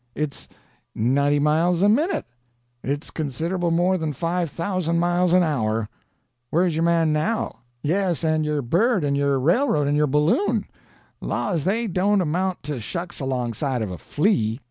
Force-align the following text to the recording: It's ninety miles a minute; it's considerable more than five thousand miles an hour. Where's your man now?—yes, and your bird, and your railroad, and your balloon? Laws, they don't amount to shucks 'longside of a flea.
It's 0.15 0.47
ninety 0.95 1.37
miles 1.37 1.83
a 1.83 1.87
minute; 1.87 2.25
it's 2.83 3.11
considerable 3.11 3.69
more 3.69 3.99
than 3.99 4.13
five 4.13 4.49
thousand 4.49 4.97
miles 4.97 5.31
an 5.31 5.43
hour. 5.43 5.87
Where's 6.49 6.75
your 6.75 6.81
man 6.85 7.13
now?—yes, 7.13 8.23
and 8.23 8.43
your 8.43 8.63
bird, 8.63 9.03
and 9.03 9.15
your 9.15 9.39
railroad, 9.39 9.87
and 9.87 9.95
your 9.95 10.07
balloon? 10.07 10.65
Laws, 11.21 11.65
they 11.65 11.85
don't 11.85 12.19
amount 12.19 12.63
to 12.63 12.81
shucks 12.81 13.21
'longside 13.21 13.83
of 13.83 13.91
a 13.91 13.99
flea. 13.99 14.59